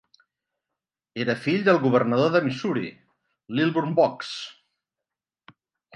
[1.25, 2.89] Era fill del governador de Missouri,
[3.59, 4.35] Lilburn Boggs.